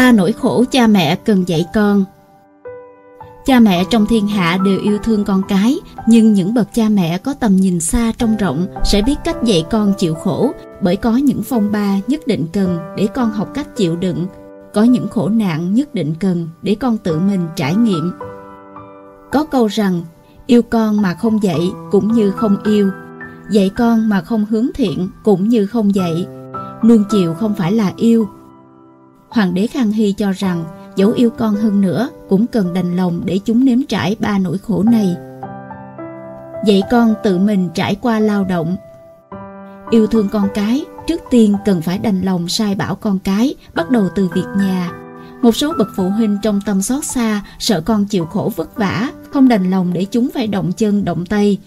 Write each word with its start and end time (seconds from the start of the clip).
Ba 0.00 0.12
nỗi 0.12 0.32
khổ 0.32 0.64
cha 0.70 0.86
mẹ 0.86 1.16
cần 1.16 1.48
dạy 1.48 1.64
con 1.74 2.04
Cha 3.46 3.60
mẹ 3.60 3.84
trong 3.90 4.06
thiên 4.06 4.28
hạ 4.28 4.58
đều 4.64 4.80
yêu 4.80 4.98
thương 4.98 5.24
con 5.24 5.42
cái, 5.48 5.78
nhưng 6.06 6.32
những 6.32 6.54
bậc 6.54 6.74
cha 6.74 6.88
mẹ 6.88 7.18
có 7.18 7.34
tầm 7.34 7.56
nhìn 7.56 7.80
xa 7.80 8.12
trong 8.18 8.36
rộng 8.36 8.66
sẽ 8.84 9.02
biết 9.02 9.14
cách 9.24 9.36
dạy 9.44 9.64
con 9.70 9.92
chịu 9.98 10.14
khổ, 10.14 10.52
bởi 10.82 10.96
có 10.96 11.16
những 11.16 11.42
phong 11.42 11.72
ba 11.72 11.96
nhất 12.06 12.26
định 12.26 12.46
cần 12.52 12.78
để 12.96 13.08
con 13.14 13.30
học 13.30 13.48
cách 13.54 13.76
chịu 13.76 13.96
đựng, 13.96 14.26
có 14.74 14.82
những 14.82 15.08
khổ 15.08 15.28
nạn 15.28 15.74
nhất 15.74 15.94
định 15.94 16.14
cần 16.20 16.48
để 16.62 16.76
con 16.80 16.98
tự 16.98 17.18
mình 17.18 17.48
trải 17.56 17.74
nghiệm. 17.74 18.12
Có 19.32 19.44
câu 19.44 19.66
rằng, 19.66 20.02
yêu 20.46 20.62
con 20.62 21.02
mà 21.02 21.14
không 21.14 21.42
dạy 21.42 21.60
cũng 21.90 22.12
như 22.12 22.30
không 22.30 22.56
yêu, 22.64 22.90
dạy 23.50 23.70
con 23.76 24.08
mà 24.08 24.20
không 24.20 24.46
hướng 24.50 24.66
thiện 24.74 25.08
cũng 25.24 25.48
như 25.48 25.66
không 25.66 25.94
dạy, 25.94 26.26
nuông 26.84 27.04
chiều 27.10 27.34
không 27.34 27.54
phải 27.54 27.72
là 27.72 27.92
yêu. 27.96 28.28
Hoàng 29.30 29.54
đế 29.54 29.66
Khang 29.66 29.92
Hy 29.92 30.12
cho 30.12 30.32
rằng, 30.32 30.64
dẫu 30.96 31.12
yêu 31.12 31.30
con 31.30 31.54
hơn 31.54 31.80
nữa 31.80 32.08
cũng 32.28 32.46
cần 32.46 32.74
đành 32.74 32.96
lòng 32.96 33.22
để 33.24 33.38
chúng 33.44 33.64
nếm 33.64 33.82
trải 33.88 34.16
ba 34.20 34.38
nỗi 34.38 34.58
khổ 34.58 34.82
này. 34.82 35.16
Dạy 36.66 36.82
con 36.90 37.14
tự 37.22 37.38
mình 37.38 37.68
trải 37.74 37.94
qua 37.94 38.20
lao 38.20 38.44
động. 38.44 38.76
Yêu 39.90 40.06
thương 40.06 40.28
con 40.28 40.48
cái, 40.54 40.84
trước 41.06 41.20
tiên 41.30 41.54
cần 41.64 41.82
phải 41.82 41.98
đành 41.98 42.22
lòng 42.22 42.48
sai 42.48 42.74
bảo 42.74 42.94
con 42.94 43.18
cái, 43.18 43.54
bắt 43.74 43.90
đầu 43.90 44.08
từ 44.14 44.28
việc 44.34 44.46
nhà. 44.56 44.92
Một 45.42 45.56
số 45.56 45.72
bậc 45.78 45.88
phụ 45.96 46.08
huynh 46.08 46.38
trong 46.42 46.60
tâm 46.66 46.82
xót 46.82 47.04
xa, 47.04 47.42
sợ 47.58 47.80
con 47.80 48.04
chịu 48.04 48.26
khổ 48.26 48.52
vất 48.56 48.76
vả, 48.76 49.08
không 49.30 49.48
đành 49.48 49.70
lòng 49.70 49.92
để 49.92 50.06
chúng 50.10 50.28
phải 50.34 50.46
động 50.46 50.72
chân 50.72 51.04
động 51.04 51.26
tay. 51.26 51.58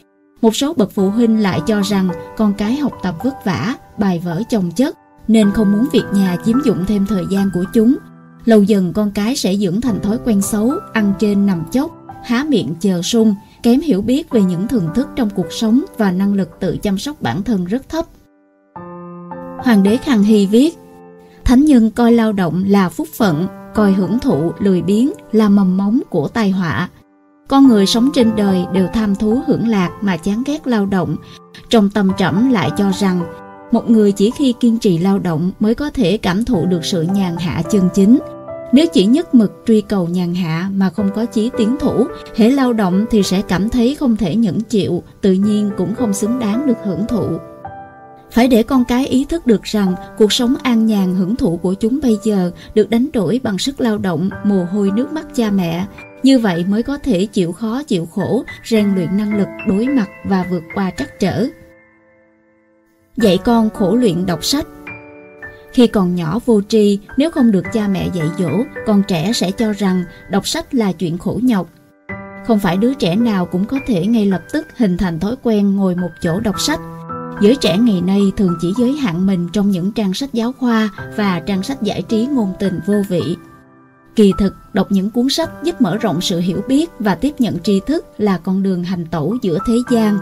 Một 0.41 0.55
số 0.55 0.73
bậc 0.73 0.91
phụ 0.91 1.09
huynh 1.09 1.41
lại 1.41 1.62
cho 1.68 1.82
rằng 1.82 2.09
con 2.38 2.54
cái 2.54 2.76
học 2.76 2.93
tập 3.04 3.16
vất 3.23 3.45
vả, 3.45 3.76
bài 3.98 4.21
vở 4.26 4.41
chồng 4.49 4.71
chất, 4.71 4.98
nên 5.27 5.52
không 5.52 5.72
muốn 5.72 5.88
việc 5.91 6.04
nhà 6.13 6.38
chiếm 6.45 6.58
dụng 6.66 6.86
thêm 6.88 7.05
thời 7.05 7.26
gian 7.30 7.50
của 7.54 7.63
chúng, 7.73 7.98
Lâu 8.45 8.63
dần 8.63 8.94
con 8.94 9.12
cái 9.12 9.36
sẽ 9.36 9.55
dưỡng 9.55 9.82
thành 9.82 10.02
thói 10.02 10.18
quen 10.26 10.41
xấu, 10.41 10.72
ăn 10.94 11.13
trên 11.20 11.46
nằm 11.46 11.63
chốc, 11.71 11.91
há 12.24 12.46
miệng 12.49 12.76
chờ 12.80 13.02
sung, 13.02 13.35
kém 13.63 13.82
hiểu 13.82 14.02
biết 14.02 14.30
về 14.30 14.41
những 14.41 14.68
thưởng 14.68 14.90
thức 14.96 15.07
trong 15.15 15.30
cuộc 15.30 15.52
sống 15.52 15.84
và 15.98 16.12
năng 16.12 16.34
lực 16.34 16.49
tự 16.60 16.77
chăm 16.77 16.98
sóc 16.98 17.21
bản 17.21 17.43
thân 17.43 17.65
rất 17.65 17.90
thấp. 17.90 18.05
Hoàng 19.63 19.84
đế 19.84 19.98
Khang 19.98 20.24
Hy 20.24 20.46
viết, 20.46 20.77
Thánh 21.43 21.65
nhân 21.65 21.91
coi 21.91 22.12
lao 22.12 22.34
động 22.34 22.63
là 22.68 22.90
phúc 22.90 23.08
phận, 23.18 23.48
coi 23.74 23.93
hưởng 23.93 24.20
thụ, 24.20 24.52
lười 24.60 24.82
biếng 24.82 25.12
là 25.32 25.49
mầm 25.49 25.77
móng 25.77 25.99
của 26.10 26.27
tai 26.27 26.52
họa. 26.52 26.90
Con 27.48 27.68
người 27.68 27.85
sống 27.85 28.10
trên 28.13 28.35
đời 28.35 28.65
đều 28.74 28.87
tham 28.93 29.15
thú 29.15 29.41
hưởng 29.48 29.68
lạc 29.68 29.90
mà 30.02 30.18
chán 30.18 30.43
ghét 30.46 30.68
lao 30.68 30.85
động. 30.85 31.15
Trong 31.70 31.90
tâm 31.90 32.12
trẫm 32.18 32.52
lại 32.52 32.71
cho 32.77 32.91
rằng 32.91 33.24
một 33.74 33.90
người 33.90 34.12
chỉ 34.12 34.32
khi 34.32 34.54
kiên 34.60 34.79
trì 34.79 34.98
lao 34.98 35.20
động 35.20 35.52
mới 35.60 35.76
có 35.76 35.90
thể 35.90 36.18
cảm 36.18 36.46
thụ 36.46 36.66
được 36.66 36.85
sự 36.85 37.02
nhàn 37.02 37.35
hạ 37.38 37.62
chân 37.71 37.90
chính. 37.93 38.20
Nếu 38.74 38.85
chỉ 38.93 39.05
nhất 39.05 39.35
mực 39.35 39.52
truy 39.68 39.82
cầu 39.82 40.07
nhàn 40.07 40.35
hạ 40.35 40.70
mà 40.74 40.90
không 40.90 41.10
có 41.15 41.26
chí 41.26 41.49
tiến 41.57 41.76
thủ, 41.80 42.05
hễ 42.35 42.49
lao 42.49 42.74
động 42.74 43.05
thì 43.12 43.24
sẽ 43.24 43.41
cảm 43.41 43.70
thấy 43.70 43.96
không 43.96 44.18
thể 44.18 44.35
nhẫn 44.35 44.62
chịu, 44.62 45.04
tự 45.21 45.32
nhiên 45.32 45.71
cũng 45.77 45.96
không 45.96 46.13
xứng 46.13 46.40
đáng 46.40 46.68
được 46.68 46.77
hưởng 46.85 47.05
thụ. 47.10 47.27
Phải 48.32 48.48
để 48.48 48.63
con 48.63 48.84
cái 48.85 49.07
ý 49.07 49.26
thức 49.26 49.48
được 49.48 49.63
rằng 49.63 49.96
cuộc 50.18 50.34
sống 50.34 50.55
an 50.63 50.85
nhàn 50.85 51.15
hưởng 51.15 51.35
thụ 51.35 51.58
của 51.58 51.74
chúng 51.74 51.99
bây 52.04 52.18
giờ 52.24 52.52
được 52.76 52.90
đánh 52.90 53.08
đổi 53.13 53.40
bằng 53.43 53.58
sức 53.58 53.82
lao 53.82 53.98
động, 53.98 54.30
mồ 54.46 54.65
hôi 54.71 54.91
nước 54.96 55.13
mắt 55.13 55.26
cha 55.35 55.49
mẹ. 55.49 55.85
Như 56.24 56.40
vậy 56.40 56.65
mới 56.68 56.84
có 56.84 56.98
thể 56.98 57.26
chịu 57.26 57.52
khó 57.52 57.84
chịu 57.84 58.05
khổ, 58.05 58.43
rèn 58.65 58.96
luyện 58.96 59.18
năng 59.18 59.37
lực 59.37 59.48
đối 59.68 59.87
mặt 59.87 60.08
và 60.26 60.46
vượt 60.52 60.63
qua 60.76 60.91
trắc 60.98 61.20
trở. 61.20 61.48
Dạy 63.17 63.37
con 63.37 63.69
khổ 63.69 63.95
luyện 63.95 64.25
đọc 64.25 64.45
sách 64.45 64.67
Khi 65.73 65.88
còn 65.88 66.16
nhỏ 66.16 66.39
vô 66.45 66.61
tri, 66.67 67.00
nếu 67.17 67.31
không 67.31 67.51
được 67.51 67.63
cha 67.73 67.88
mẹ 67.88 68.09
dạy 68.13 68.28
dỗ, 68.39 68.50
con 68.85 69.03
trẻ 69.07 69.33
sẽ 69.33 69.51
cho 69.51 69.73
rằng 69.73 70.03
đọc 70.29 70.47
sách 70.47 70.75
là 70.75 70.91
chuyện 70.91 71.17
khổ 71.17 71.39
nhọc. 71.44 71.69
Không 72.47 72.59
phải 72.59 72.78
đứa 72.78 72.94
trẻ 72.94 73.16
nào 73.16 73.45
cũng 73.45 73.66
có 73.66 73.78
thể 73.88 74.06
ngay 74.06 74.25
lập 74.25 74.41
tức 74.53 74.67
hình 74.78 74.97
thành 74.97 75.19
thói 75.19 75.35
quen 75.44 75.75
ngồi 75.75 75.96
một 75.96 76.09
chỗ 76.22 76.40
đọc 76.40 76.62
sách. 76.62 76.79
Giới 77.41 77.56
trẻ 77.56 77.78
ngày 77.78 78.02
nay 78.02 78.31
thường 78.38 78.57
chỉ 78.62 78.73
giới 78.78 78.94
hạn 78.94 79.25
mình 79.25 79.50
trong 79.53 79.72
những 79.72 79.91
trang 79.91 80.13
sách 80.13 80.34
giáo 80.34 80.52
khoa 80.59 80.90
và 81.16 81.40
trang 81.40 81.63
sách 81.63 81.81
giải 81.81 82.02
trí 82.02 82.25
ngôn 82.25 82.53
tình 82.59 82.79
vô 82.85 82.96
vị. 83.09 83.38
Kỳ 84.16 84.34
thực, 84.38 84.56
đọc 84.73 84.88
những 84.91 85.09
cuốn 85.09 85.29
sách 85.29 85.50
giúp 85.63 85.81
mở 85.81 85.97
rộng 85.97 86.22
sự 86.22 86.40
hiểu 86.40 86.62
biết 86.68 86.90
và 87.00 87.16
tiếp 87.16 87.34
nhận 87.40 87.59
tri 87.59 87.79
thức 87.79 88.06
là 88.18 88.38
con 88.38 88.63
đường 88.63 88.84
hành 88.84 89.06
tẩu 89.06 89.38
giữa 89.41 89.57
thế 89.68 89.75
gian. 89.91 90.18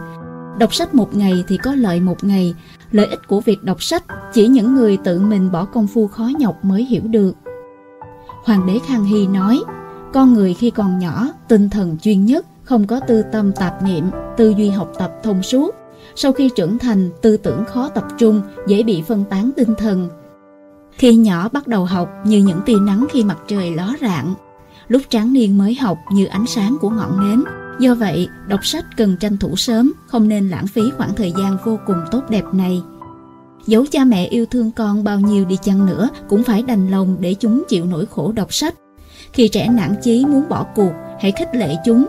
Đọc 0.57 0.73
sách 0.73 0.95
một 0.95 1.15
ngày 1.15 1.43
thì 1.47 1.57
có 1.57 1.75
lợi 1.75 1.99
một 1.99 2.23
ngày, 2.23 2.55
lợi 2.91 3.05
ích 3.05 3.27
của 3.27 3.39
việc 3.39 3.63
đọc 3.63 3.83
sách 3.83 4.03
chỉ 4.33 4.47
những 4.47 4.75
người 4.75 4.97
tự 4.97 5.19
mình 5.19 5.51
bỏ 5.51 5.65
công 5.65 5.87
phu 5.87 6.07
khó 6.07 6.29
nhọc 6.39 6.65
mới 6.65 6.85
hiểu 6.85 7.03
được. 7.05 7.33
Hoàng 8.43 8.67
đế 8.67 8.79
Khang 8.87 9.05
Hy 9.05 9.27
nói, 9.27 9.61
con 10.13 10.33
người 10.33 10.53
khi 10.53 10.69
còn 10.69 10.99
nhỏ, 10.99 11.27
tinh 11.47 11.69
thần 11.69 11.97
chuyên 11.97 12.25
nhất, 12.25 12.45
không 12.63 12.87
có 12.87 12.99
tư 12.99 13.23
tâm 13.31 13.51
tạp 13.51 13.83
niệm, 13.83 14.05
tư 14.37 14.53
duy 14.57 14.69
học 14.69 14.91
tập 14.99 15.11
thông 15.23 15.43
suốt. 15.43 15.75
Sau 16.15 16.31
khi 16.31 16.49
trưởng 16.55 16.77
thành, 16.77 17.09
tư 17.21 17.37
tưởng 17.37 17.65
khó 17.65 17.89
tập 17.89 18.03
trung, 18.17 18.41
dễ 18.67 18.83
bị 18.83 19.01
phân 19.01 19.23
tán 19.29 19.51
tinh 19.57 19.75
thần. 19.77 20.09
Khi 20.91 21.15
nhỏ 21.15 21.49
bắt 21.49 21.67
đầu 21.67 21.85
học 21.85 22.09
như 22.25 22.37
những 22.37 22.59
tia 22.65 22.79
nắng 22.81 23.05
khi 23.11 23.23
mặt 23.23 23.37
trời 23.47 23.75
ló 23.75 23.93
rạng, 24.01 24.33
lúc 24.87 25.01
tráng 25.09 25.33
niên 25.33 25.57
mới 25.57 25.75
học 25.75 25.97
như 26.13 26.25
ánh 26.25 26.45
sáng 26.47 26.77
của 26.81 26.89
ngọn 26.89 27.29
nến, 27.29 27.43
Do 27.81 27.95
vậy, 27.95 28.29
đọc 28.47 28.65
sách 28.65 28.85
cần 28.97 29.17
tranh 29.17 29.37
thủ 29.37 29.55
sớm, 29.55 29.93
không 30.07 30.27
nên 30.27 30.49
lãng 30.49 30.67
phí 30.67 30.81
khoảng 30.97 31.15
thời 31.15 31.33
gian 31.37 31.57
vô 31.65 31.79
cùng 31.85 31.97
tốt 32.11 32.21
đẹp 32.29 32.43
này. 32.53 32.81
Dẫu 33.65 33.85
cha 33.91 34.03
mẹ 34.03 34.25
yêu 34.25 34.45
thương 34.45 34.71
con 34.71 35.03
bao 35.03 35.19
nhiêu 35.19 35.45
đi 35.45 35.57
chăng 35.63 35.85
nữa 35.85 36.09
cũng 36.29 36.43
phải 36.43 36.63
đành 36.63 36.91
lòng 36.91 37.17
để 37.19 37.33
chúng 37.33 37.63
chịu 37.69 37.85
nỗi 37.85 38.05
khổ 38.05 38.31
đọc 38.31 38.53
sách. 38.53 38.75
Khi 39.33 39.47
trẻ 39.47 39.69
nản 39.69 39.95
chí 40.01 40.25
muốn 40.25 40.49
bỏ 40.49 40.65
cuộc, 40.75 40.91
hãy 41.19 41.31
khích 41.31 41.55
lệ 41.55 41.75
chúng. 41.85 42.05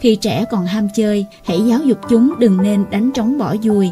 Khi 0.00 0.16
trẻ 0.16 0.44
còn 0.50 0.66
ham 0.66 0.88
chơi, 0.94 1.26
hãy 1.44 1.60
giáo 1.66 1.78
dục 1.84 1.98
chúng 2.08 2.38
đừng 2.38 2.62
nên 2.62 2.84
đánh 2.90 3.10
trống 3.14 3.38
bỏ 3.38 3.54
dùi. 3.62 3.90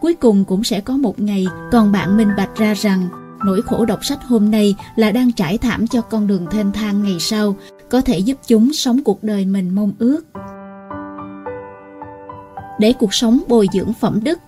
Cuối 0.00 0.14
cùng 0.14 0.44
cũng 0.44 0.64
sẽ 0.64 0.80
có 0.80 0.96
một 0.96 1.20
ngày 1.20 1.46
còn 1.72 1.92
bạn 1.92 2.16
minh 2.16 2.30
bạch 2.36 2.56
ra 2.56 2.74
rằng 2.74 3.08
nỗi 3.44 3.62
khổ 3.62 3.84
đọc 3.84 4.04
sách 4.04 4.24
hôm 4.24 4.50
nay 4.50 4.74
là 4.96 5.10
đang 5.10 5.32
trải 5.32 5.58
thảm 5.58 5.86
cho 5.86 6.00
con 6.00 6.26
đường 6.26 6.46
thênh 6.50 6.72
thang 6.72 7.02
ngày 7.02 7.16
sau, 7.20 7.56
có 7.90 8.00
thể 8.00 8.18
giúp 8.18 8.38
chúng 8.46 8.72
sống 8.72 9.02
cuộc 9.04 9.24
đời 9.24 9.44
mình 9.44 9.74
mong 9.74 9.92
ước 9.98 10.20
để 12.80 12.92
cuộc 12.92 13.14
sống 13.14 13.40
bồi 13.48 13.66
dưỡng 13.72 13.92
phẩm 13.92 14.20
đức. 14.24 14.38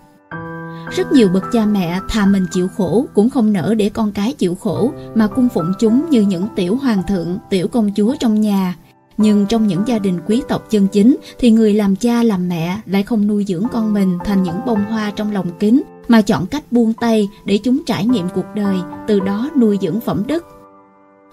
Rất 0.91 1.13
nhiều 1.13 1.29
bậc 1.29 1.45
cha 1.53 1.67
mẹ 1.67 2.01
thà 2.09 2.27
mình 2.27 2.47
chịu 2.53 2.69
khổ 2.77 3.07
cũng 3.15 3.31
không 3.31 3.53
nỡ 3.53 3.75
để 3.75 3.89
con 3.89 4.13
cái 4.13 4.33
chịu 4.33 4.55
khổ 4.55 4.93
mà 5.15 5.27
cung 5.27 5.49
phụng 5.55 5.73
chúng 5.79 6.11
như 6.11 6.21
những 6.21 6.47
tiểu 6.57 6.77
hoàng 6.77 7.03
thượng, 7.09 7.39
tiểu 7.51 7.69
công 7.69 7.91
chúa 7.97 8.15
trong 8.21 8.41
nhà. 8.41 8.77
Nhưng 9.17 9.47
trong 9.47 9.67
những 9.67 9.83
gia 9.87 9.99
đình 9.99 10.21
quý 10.27 10.43
tộc 10.49 10.71
chân 10.71 10.87
chính 10.89 11.17
thì 11.39 11.51
người 11.51 11.75
làm 11.75 11.97
cha 11.97 12.23
làm 12.23 12.49
mẹ 12.49 12.81
lại 12.87 13.03
không 13.03 13.27
nuôi 13.27 13.45
dưỡng 13.49 13.65
con 13.73 13.95
mình 13.95 14.19
thành 14.25 14.43
những 14.43 14.57
bông 14.67 14.85
hoa 14.85 15.11
trong 15.11 15.33
lòng 15.33 15.51
kính 15.59 15.83
mà 16.09 16.23
chọn 16.23 16.47
cách 16.47 16.73
buông 16.73 16.93
tay 16.93 17.29
để 17.45 17.59
chúng 17.65 17.85
trải 17.87 18.07
nghiệm 18.07 18.29
cuộc 18.35 18.47
đời, 18.55 18.77
từ 19.07 19.21
đó 19.21 19.51
nuôi 19.57 19.79
dưỡng 19.83 20.01
phẩm 20.01 20.23
đức. 20.27 20.45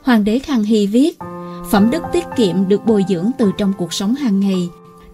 Hoàng 0.03 0.23
đế 0.23 0.39
Khang 0.39 0.63
Hy 0.63 0.87
viết, 0.87 1.17
phẩm 1.71 1.89
đức 1.91 2.03
tiết 2.13 2.23
kiệm 2.37 2.67
được 2.67 2.85
bồi 2.85 3.05
dưỡng 3.09 3.31
từ 3.37 3.51
trong 3.57 3.73
cuộc 3.77 3.93
sống 3.93 4.15
hàng 4.15 4.39
ngày, 4.39 4.69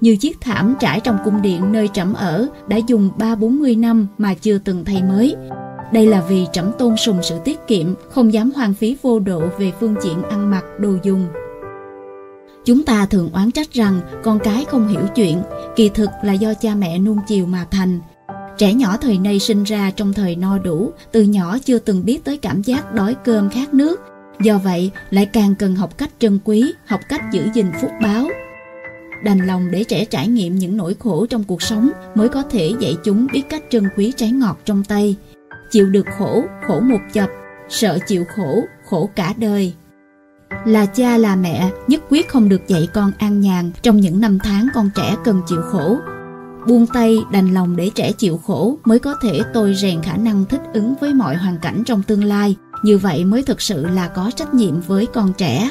như 0.05 0.15
chiếc 0.15 0.41
thảm 0.41 0.75
trải 0.79 0.99
trong 0.99 1.17
cung 1.25 1.41
điện 1.41 1.71
nơi 1.71 1.89
trẫm 1.93 2.13
ở 2.13 2.47
đã 2.67 2.77
dùng 2.87 3.09
ba 3.17 3.35
bốn 3.35 3.59
mươi 3.59 3.75
năm 3.75 4.07
mà 4.17 4.33
chưa 4.33 4.57
từng 4.57 4.85
thay 4.85 5.03
mới. 5.03 5.35
Đây 5.93 6.07
là 6.07 6.23
vì 6.29 6.45
trẫm 6.53 6.71
tôn 6.77 6.97
sùng 6.97 7.19
sự 7.23 7.35
tiết 7.45 7.59
kiệm, 7.67 7.93
không 8.09 8.33
dám 8.33 8.51
hoang 8.51 8.73
phí 8.73 8.97
vô 9.01 9.19
độ 9.19 9.43
về 9.59 9.71
phương 9.79 9.95
diện 10.03 10.23
ăn 10.23 10.51
mặc, 10.51 10.63
đồ 10.79 10.89
dùng. 11.03 11.27
Chúng 12.65 12.83
ta 12.83 13.05
thường 13.05 13.29
oán 13.33 13.51
trách 13.51 13.73
rằng 13.73 14.01
con 14.23 14.39
cái 14.39 14.65
không 14.65 14.87
hiểu 14.87 15.01
chuyện, 15.15 15.41
kỳ 15.75 15.89
thực 15.89 16.09
là 16.23 16.33
do 16.33 16.53
cha 16.53 16.75
mẹ 16.75 16.99
nuông 16.99 17.19
chiều 17.27 17.45
mà 17.45 17.65
thành. 17.71 17.99
Trẻ 18.57 18.73
nhỏ 18.73 18.97
thời 19.01 19.17
nay 19.17 19.39
sinh 19.39 19.63
ra 19.63 19.91
trong 19.91 20.13
thời 20.13 20.35
no 20.35 20.57
đủ, 20.57 20.91
từ 21.11 21.21
nhỏ 21.21 21.57
chưa 21.65 21.79
từng 21.79 22.05
biết 22.05 22.23
tới 22.23 22.37
cảm 22.37 22.61
giác 22.61 22.93
đói 22.93 23.15
cơm 23.23 23.49
khát 23.49 23.73
nước. 23.73 24.01
Do 24.41 24.57
vậy, 24.57 24.91
lại 25.09 25.25
càng 25.25 25.55
cần 25.55 25.75
học 25.75 25.97
cách 25.97 26.11
trân 26.19 26.39
quý, 26.43 26.73
học 26.85 26.99
cách 27.09 27.21
giữ 27.31 27.47
gìn 27.53 27.67
phúc 27.81 27.91
báo, 28.01 28.27
đành 29.23 29.47
lòng 29.47 29.71
để 29.71 29.83
trẻ 29.83 30.05
trải 30.05 30.27
nghiệm 30.27 30.55
những 30.55 30.77
nỗi 30.77 30.95
khổ 30.99 31.25
trong 31.25 31.43
cuộc 31.43 31.61
sống 31.61 31.89
mới 32.15 32.29
có 32.29 32.43
thể 32.43 32.73
dạy 32.79 32.97
chúng 33.03 33.27
biết 33.33 33.41
cách 33.49 33.63
trân 33.69 33.83
quý 33.97 34.13
trái 34.17 34.31
ngọt 34.31 34.59
trong 34.65 34.83
tay. 34.83 35.15
Chịu 35.71 35.89
được 35.89 36.05
khổ, 36.17 36.43
khổ 36.67 36.79
một 36.79 36.99
chập, 37.13 37.29
sợ 37.69 37.97
chịu 38.07 38.25
khổ, 38.35 38.63
khổ 38.89 39.09
cả 39.15 39.33
đời. 39.37 39.73
Là 40.65 40.85
cha 40.85 41.17
là 41.17 41.35
mẹ, 41.35 41.71
nhất 41.87 42.01
quyết 42.09 42.29
không 42.29 42.49
được 42.49 42.67
dạy 42.67 42.87
con 42.93 43.11
an 43.17 43.41
nhàn 43.41 43.71
trong 43.81 43.97
những 43.97 44.19
năm 44.19 44.39
tháng 44.43 44.67
con 44.73 44.89
trẻ 44.95 45.15
cần 45.23 45.41
chịu 45.47 45.61
khổ. 45.61 45.97
Buông 46.67 46.87
tay 46.87 47.17
đành 47.31 47.53
lòng 47.53 47.75
để 47.75 47.91
trẻ 47.95 48.11
chịu 48.11 48.37
khổ 48.37 48.77
mới 48.83 48.99
có 48.99 49.15
thể 49.21 49.41
tôi 49.53 49.75
rèn 49.75 50.01
khả 50.01 50.17
năng 50.17 50.45
thích 50.45 50.61
ứng 50.73 50.93
với 51.01 51.13
mọi 51.13 51.35
hoàn 51.35 51.57
cảnh 51.57 51.83
trong 51.85 52.03
tương 52.03 52.23
lai. 52.23 52.55
Như 52.83 52.97
vậy 52.97 53.25
mới 53.25 53.43
thực 53.43 53.61
sự 53.61 53.85
là 53.85 54.07
có 54.07 54.31
trách 54.35 54.53
nhiệm 54.53 54.81
với 54.81 55.05
con 55.05 55.33
trẻ. 55.37 55.69